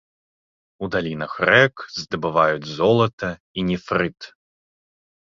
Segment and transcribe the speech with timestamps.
[0.85, 4.19] У далінах рэк здабываюць золата і нефрыт.